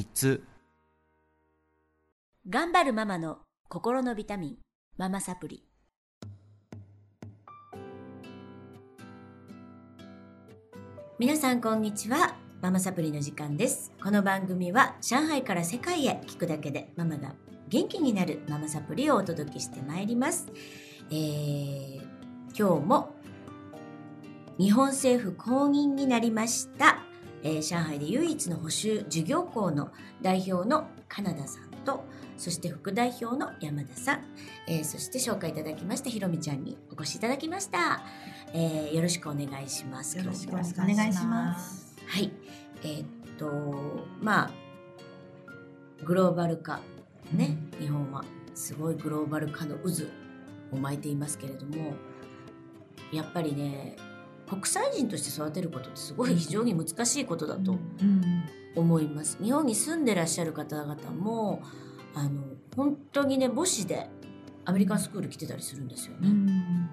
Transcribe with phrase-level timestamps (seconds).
[0.00, 0.42] 日通
[2.48, 4.56] 頑張るママの心のビタミン、
[4.96, 5.62] ママサプリ。
[11.18, 12.34] 皆さんこんにちは。
[12.62, 13.92] ママサプリの時間です。
[14.02, 17.34] この番組は上海から世界へ聞くだけでママが
[17.68, 20.50] 元気になるママサプリをお届けしてまいります。
[21.10, 22.00] えー、
[22.58, 23.14] 今日も
[24.58, 27.04] 日本政府公認になりました、
[27.42, 29.90] えー上海で唯一の補修授業校の
[30.22, 32.04] 代表のカナダさんと
[32.36, 34.24] そして副代表の山田さん、
[34.66, 38.02] えーそして紹介いただきましたひろみちゃんにお越しいただきました、
[38.52, 40.18] えーよろしくお願いします。
[40.18, 41.96] よろしくお願いします。
[42.06, 42.32] はい。
[42.82, 43.06] えーっ
[43.38, 44.50] とまあ
[46.04, 46.80] グローバル化。
[47.32, 48.24] ね、日本は
[48.56, 50.02] すごいグローバル化の渦
[50.72, 51.94] を巻いていますけれども
[53.12, 53.96] やっぱりね
[54.50, 58.44] 国際人として育てることってすごい非常に難しいことだとうん。
[58.76, 59.36] 思います。
[59.42, 61.62] 日本に住んでらっしゃる方々も
[62.14, 62.42] あの
[62.76, 64.08] 本当にね母子で
[64.64, 66.28] アメリカンスクール来てたりするんですよね。
[66.28, 66.90] うん。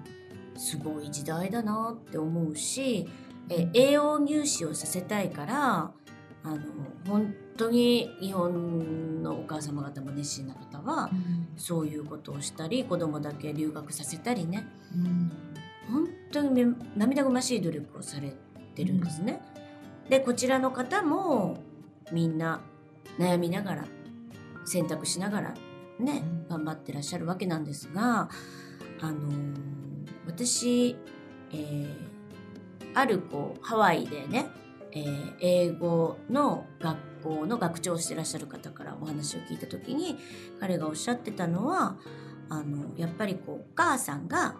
[0.56, 3.08] すごい時代だなって思うし
[3.48, 5.92] え栄養入試をさせたいから
[6.42, 6.58] あの
[7.06, 11.10] 本当に日本のお母様方も熱心な方は
[11.56, 14.66] そういうことをしたり子供だけ留学させたりね。
[14.94, 15.32] うん
[15.90, 18.34] 本当にめ涙ぐましい努力をされ
[18.74, 19.40] てるんですね。
[20.08, 21.58] でこちらの方も
[22.12, 22.60] みんな
[23.18, 23.84] 悩みながら
[24.64, 25.54] 選択しながら
[25.98, 28.28] ね頑張ってらっしゃるわけなんですが
[29.00, 29.78] あのー
[30.26, 30.96] 私、
[31.52, 32.18] えー
[32.94, 34.48] あるこうハワイでね、
[34.92, 40.16] えー英語の学校の学長をしてらっしゃる方からお話を聞いた時に
[40.58, 41.96] 彼がおっしゃってたのは
[42.48, 44.56] あのやっぱりこうお母さんが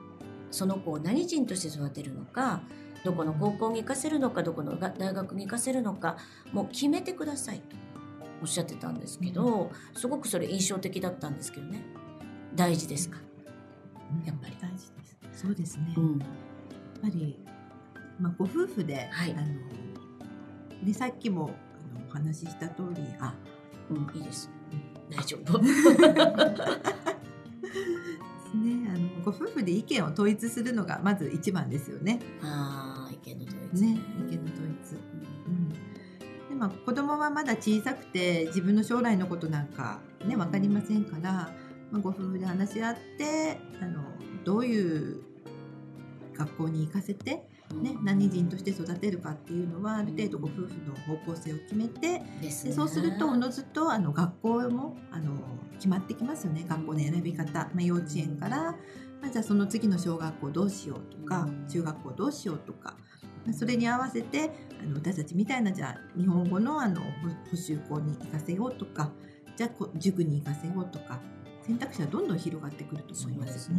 [0.51, 2.63] その子を何人として育てるのか
[3.05, 6.17] どこの高校に行かせるのかどこのが大学に行かせるのか
[6.53, 7.77] もう決めてくださいと
[8.41, 11.83] おっしゃってたんですけど、すごくそれ印象的だったんですけどね。
[12.55, 13.19] 大事ですか、
[14.25, 14.57] やっぱり。
[14.61, 15.19] 大事です。
[15.33, 15.87] そうですね。
[15.89, 16.27] やっうん、ぱ
[17.13, 17.45] り
[18.19, 19.33] まあご夫婦で、はい。
[19.37, 21.51] あのでさっきも
[21.97, 23.35] あのお話しした通り、あ、
[23.91, 24.51] うん、いいです。
[25.11, 25.59] 大丈夫
[29.29, 32.19] ご夫婦で意見を統一するのがまず一番ですよね。
[32.43, 34.95] ああ意見の統一ね、意見の統一。
[35.47, 35.69] うん。
[35.69, 41.53] でまあ子供はまだ小さくて自分の将来のことなんかねわかりませんから、
[41.91, 44.03] まあ、ご夫婦で話し合ってあの
[44.45, 45.23] どういう
[46.35, 55.33] 学校に行かせて、ね、何人として育てるかっていうのはある程度ご夫婦の方向性を決めてでそうするとおのずとあの学校もあの
[55.75, 58.75] 決まってきますよね学校の選び方、まあ、幼稚園から、
[59.21, 61.67] まあ、じゃあその次の小学校どうしようとかうん。
[61.69, 62.97] 中学校どうしようとか
[63.45, 67.07] まあそれに合わせてあの私たちみたいなじゃあ日本語のあの補
[67.51, 69.11] 補習校に行かせようとか
[69.57, 71.21] じゃあこ塾に行かせようとか
[71.67, 73.47] 選択肢はどんどん広がってくると思いま。
[73.47, 73.79] すすね、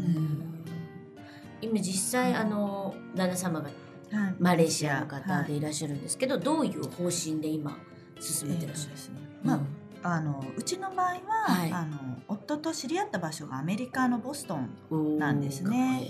[1.61, 3.69] 今実際あの旦那様が
[4.11, 4.35] はい。
[4.39, 5.47] マレーシアの方はい。
[5.47, 7.77] でいらっしゃるんですけど、どういう方針で今
[8.19, 9.19] 進めてらっしゃる、ですね。
[9.43, 9.59] まあ、
[10.03, 11.71] あのうちの場合は、はい。
[11.71, 16.09] あの夫と知り合った場所がアメリカのボストンうんなんですね。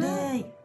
[0.00, 0.04] で、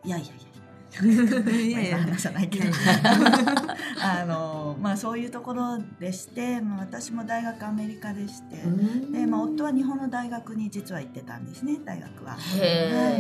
[0.07, 0.19] いやいやいや。
[0.19, 0.49] いや。
[0.99, 2.65] いやまあ今話さないけど。
[2.65, 2.75] いやい
[4.01, 9.11] あのまあそういうところでして、まあ、私も大学アメリカでして、うん。
[9.11, 12.31] でまあ、夫は日本の大学に実は行ってたんですね大学は。
[12.31, 12.37] は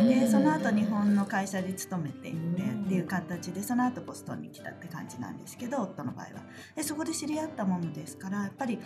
[0.03, 2.85] い、でその後日本の会社で勤めていてうん。
[2.85, 6.31] っていう形でその後ボストンに来たって感じなんですけど夫の場合は。
[6.75, 8.79] でそこで知り合ったものですからやっぱり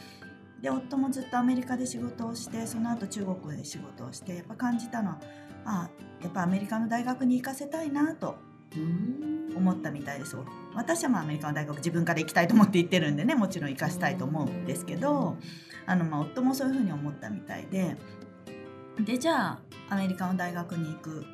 [0.63, 5.19] で夫もずっとアメリカで仕事をしてその後中国で仕事をしてやっぱ感じたのは
[5.65, 5.89] あ
[6.21, 8.38] やっぱアメリカの大学に行かせたいなと
[8.75, 9.33] うん。
[9.56, 10.36] 思ったみたいです。
[10.74, 15.38] 私はまあアメリカの大学自分から行きたいと思って行ってるんでねもちろん行かしたいと思うんですけど
[15.86, 17.98] あのまあ夫もそういうふうに思ったみたいで。
[19.00, 19.59] でじゃあ
[19.89, 21.25] アメリカの大学に行く。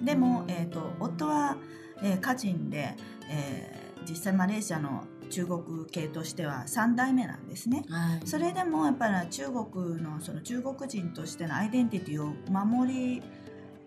[0.00, 1.56] でも、えー、と夫は、
[2.02, 2.96] えー、家人で、
[3.30, 7.84] えー実際マレーシアの中国系としては3代目なんですね。
[7.88, 13.22] はいそれでもやっぱり中国のその中国人としてのアイデンティティを守り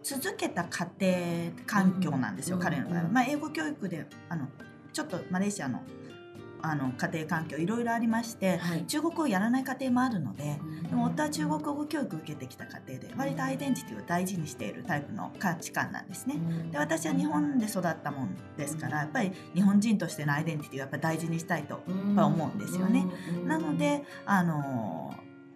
[0.04, 3.04] 続けた家庭環境なんですよ、うん彼の場合は。
[3.06, 4.48] うんまあ、英語教育であの
[4.94, 5.82] ちょっとマレーシアの
[6.64, 8.86] あの家庭環境いろいろありまして、はい。
[8.86, 10.84] 中国語をやらない家庭もあるので、うん。
[10.84, 16.36] でも夫は中国語教育を受けてきた家庭で割とアイデンティティを大事にしているタイプの価値観なんですね。
[16.72, 22.16] で私は日本で育ったもんですからやっぱり日本人としてのアイデンティティをやっぱ大事にしたいとうん。
[22.16, 23.06] ぱ思うんですよね。
[23.42, 23.48] うん。
[23.48, 25.14] なのであの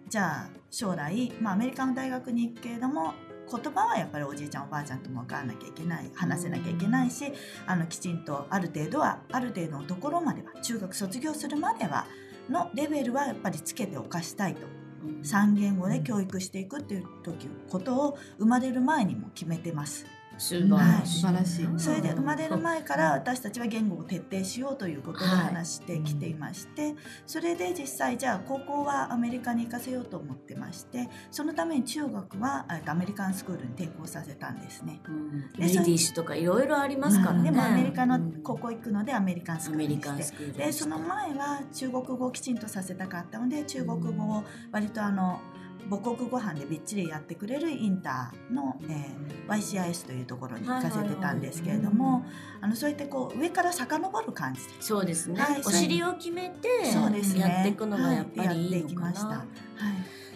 [0.08, 3.14] じゃあ将来、まあ、アメリカの大学に行くけれども
[3.50, 7.32] 言葉はやっぱりおじいちゃんおばあちゃんとも分からなきゃいけない話せなきゃいけないし
[7.66, 12.06] あのきちんとある程度はある程度のところまでは中学卒業するまでは
[12.50, 14.66] のレベルはやっぱりつけておかしたいと
[15.04, 20.06] うん三言語で教育していくっていう時ことを生まれる前にも決めてます。
[20.38, 21.20] 素晴らしい。
[21.20, 21.68] 素晴らしい。
[21.78, 26.94] それで生まれる前から私たちは言語を徹底しようということで話してきていまして、
[27.26, 35.00] それで実際じゃあ高校はアメリカに行かせようと思ってましてそのために中学はえっとアメリカンスクールに転校させたんですね。
[35.08, 35.40] うん。
[35.52, 37.50] でレディッシュとかいろいろありますからね。
[37.50, 40.06] でもアメリカのうん高校行くのでアメリカンスクールにして。
[40.06, 45.40] カンスクールでその前は中国語をきちんとさせたかったので中国語を割とあの
[45.88, 52.26] 母国語班でびっちりやってくれるインターの、えー YCIS というところに行かせてたんですけれども、
[52.60, 54.60] あのそうやってこう上から遡る感じ。
[54.60, 57.40] でそうですね、はいお尻を決めてそうですね。
[57.40, 58.88] やっていくのがやっぱりいいのかな。
[58.88, 59.26] きました。
[59.28, 59.46] はい。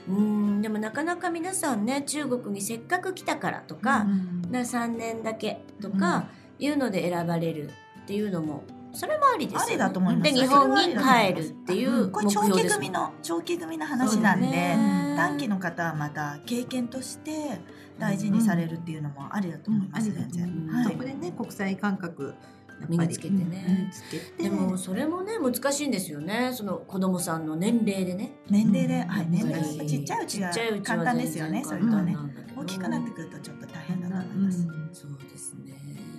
[0.08, 4.06] うんでもなかなか皆さんね中国にせっかく来たからとか、
[4.50, 7.70] な3年だけとかいうので選ばれる
[8.02, 9.66] っていうのもそれもありですよね。
[9.68, 10.32] ありだと思います。
[10.32, 17.60] で日本に帰るっていうこれ目長期組の長期組の話なんで、ね短期の方はまた経験として
[17.98, 20.14] 大事にされるっていうのもありだと思います、うん。
[20.14, 20.74] 全然、うん。
[20.74, 20.84] はい。
[20.84, 22.34] そこでね国際感覚やっ
[22.80, 22.98] ぱり。
[22.98, 23.92] 身につけてね。
[24.38, 26.52] でもそれもね難しいんですよね。
[26.54, 28.32] その子供さんの年齢でね。
[28.48, 32.16] 年齢で、はい、年齢うんちっちゃいうちはちっちゃいうちは簡単ですよねそれとね。
[32.56, 35.74] 大きくなってくるとちょっと大変だと思います、そうですね。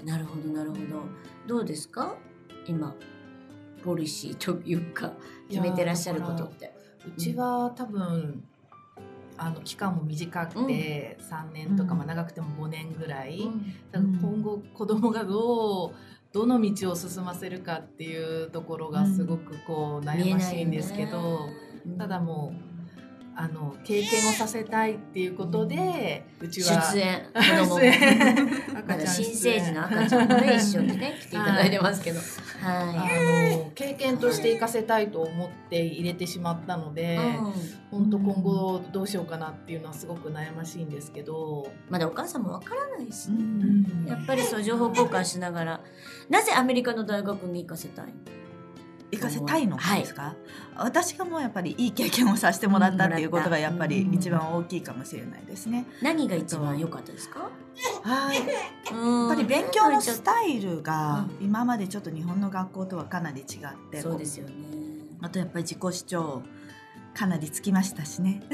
[0.06, 0.82] なるほどなるほど。
[1.48, 2.16] どうですか？
[2.68, 2.96] 今
[3.84, 5.14] ポリシーというか
[5.50, 6.80] 決めてらっしゃることって。
[7.08, 8.44] うちは多分
[9.44, 11.98] あの期間も短くて3年とか、うん。
[11.98, 13.74] まあ、長くても5年ぐらい、うん。
[13.92, 15.92] だから今後子供がどう
[16.32, 21.50] どの道を進ませるかっていうところがすごくこう悩ましいんですけど、
[21.98, 22.71] ただもう
[23.36, 26.82] あの経験をさせたいっていうことで、うちは。
[26.94, 27.26] 出演。
[27.34, 32.20] 子供赤ちゃんだ新生児の赤ちゃんもね一緒にね来ていただいてますけど。
[32.64, 36.96] あはの経験として生かせたいと思って入れてしまったのい。
[36.96, 37.54] で、うん。
[37.90, 43.38] 本当今後どうしようかなっていうのはすごく悩ましいんですけど、まだお母さんもわからないしうね。
[43.40, 44.06] ん。
[44.08, 45.82] やっぱりそう情報交換しながら。
[46.30, 48.14] なぜアメリカの大学に行かせたい？
[49.12, 50.36] 行かせたいのかですか、
[50.78, 55.86] 私がもうやっぱりいい経験をさせてもらったっていうことがやっぱり一番大きいかもしれないですね。
[56.02, 57.50] 何が一番良かったですか？
[58.04, 63.48] はい、やっやぱり勉強のスタイルが今までちょっと日本の学校とはかなり違っ
[63.92, 64.54] てそうですよね。
[65.22, 66.42] あとやっぱり自己主張
[67.14, 68.42] かなりつきましたしね。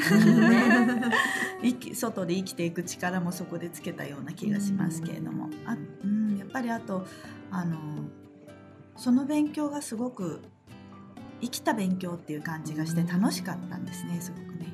[1.94, 5.50] 外で生きていく力もそこでつけたような気がしますけれども。
[5.66, 7.06] あ、うん、やっぱりあと
[7.52, 7.78] あの
[8.98, 10.42] その勉強がすごく
[11.42, 14.74] 生きた勉強っていう感じがして楽しかったんですねすごくね。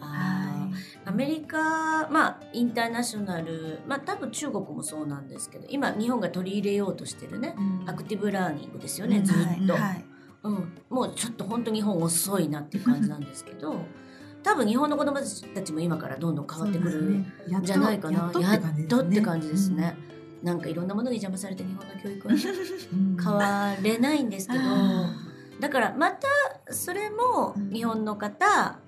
[0.00, 1.08] あー。
[1.08, 7.56] アメリカ、まあ、インターナショナル、まあ、多分中国もそうなんですけど今日本が取り入れようとしてるね
[7.86, 9.82] アクティブラーニングですよね、ずっと、はい。
[9.82, 10.04] はい。
[10.44, 13.84] うん、もうちょっと本当日本遅いなっていう感じなんですけど
[14.44, 17.26] 多分日本の子供たちも今からどんどん変わってくるん
[17.62, 18.18] じゃないかな。
[18.18, 19.96] やっとやっとって感感じですね。
[20.42, 23.16] なんかいろんなものに邪魔されて日本の教育はうん。
[23.16, 25.12] 変われないんですけどあ
[25.60, 26.28] だからまた
[26.70, 27.70] それもうん。
[27.70, 28.78] 日本の方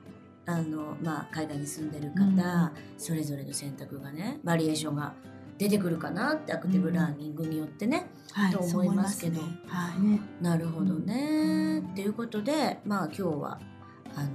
[0.47, 2.71] あの、まあ、海外に住んでる方、うん。
[2.99, 5.13] それぞれの選択がねバリエーションが
[5.59, 9.41] 出てくるかなってアクティブラーニングによってね、はいと思いますけど。
[9.41, 9.61] そう思いね。
[9.67, 10.01] はい。
[10.01, 11.91] ねなるほどね、うん。
[11.91, 13.61] っていうことでまあ今日は
[14.15, 14.31] あの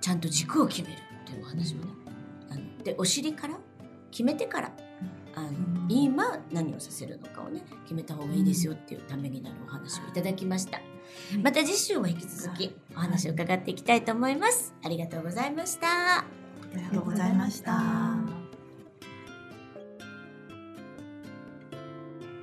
[0.00, 1.84] ちゃんと軸を決めるっていうお話をね
[2.50, 3.58] あのでお尻から
[4.10, 4.72] 決めてから
[5.38, 10.80] あの、ん今何をさせるのかをね決めた方がいいですよっていうためになるお話をいただきました、
[11.42, 16.18] また次週も引き続きお話を伺っていきたいと思います、ありがとうございました。
[16.18, 16.24] あ
[16.74, 18.38] りがとうございました。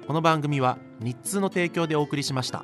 [0.07, 2.63] この番組は日通の提供でお送りしました。